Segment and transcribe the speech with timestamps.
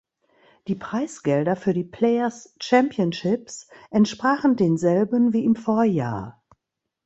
[0.67, 6.43] Die Preisgelder für die Players Championships entsprachen denselben wie im Vorjahr.